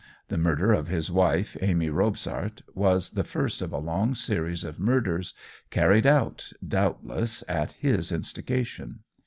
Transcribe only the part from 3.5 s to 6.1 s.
of a long series of murders, carried